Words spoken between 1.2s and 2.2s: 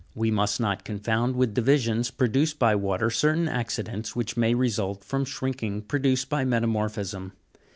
with divisions